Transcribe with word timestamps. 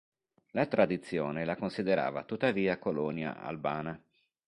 La 0.53 0.65
tradizione 0.65 1.45
la 1.45 1.55
considerava 1.55 2.23
tuttavia 2.23 2.79
colonia 2.79 3.37
albana. 3.39 4.03